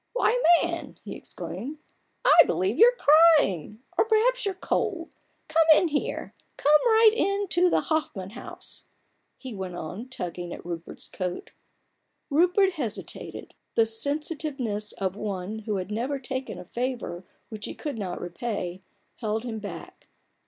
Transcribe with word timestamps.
"Why, 0.13 0.41
man," 0.63 0.97
he 1.03 1.15
exclaimed," 1.15 1.77
I 2.25 2.39
believe 2.47 2.79
you're 2.79 2.95
crying! 2.97 3.83
or 3.95 4.03
perhaps 4.05 4.45
you're 4.47 4.55
cold 4.55 5.09
I 5.21 5.53
Come 5.53 5.67
in 5.79 5.89
here, 5.89 6.33
come 6.57 6.81
right 6.87 7.11
in 7.13 7.47
to 7.49 7.69
the 7.69 7.81
Hoffman 7.81 8.31
House!" 8.31 8.85
he 9.43 9.53
went 9.53 9.75
on, 9.75 10.09
tugging 10.09 10.51
at 10.53 10.65
Rupert's 10.65 11.07
coat, 11.07 11.51
Rupert 12.31 12.71
hesitated. 12.73 13.53
The 13.75 13.85
sensitiveness 13.85 14.91
of 14.93 15.15
one 15.15 15.59
who 15.59 15.75
had 15.75 15.91
never 15.91 16.17
taken 16.17 16.57
a 16.57 16.65
favour 16.65 17.23
which 17.49 17.65
he 17.67 17.75
could 17.75 17.99
not 17.99 18.19
repay, 18.19 18.81
held 19.17 19.43
him 19.43 19.59
back. 19.59 20.07